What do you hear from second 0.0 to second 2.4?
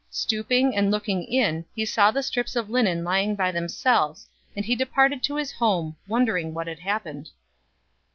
Stooping and looking in, he saw the